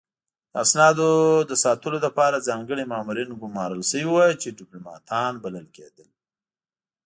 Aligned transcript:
د 0.51 0.53
اسنادو 0.63 1.09
د 1.49 1.51
ساتلو 1.63 1.97
لپاره 2.05 2.45
ځانګړي 2.47 2.83
مامورین 2.93 3.29
ګمارل 3.41 3.81
شوي 3.91 4.05
وو 4.09 4.29
چې 4.41 4.55
ډیپلوماتان 4.59 5.31
بلل 5.43 5.67
کېدل 5.77 6.09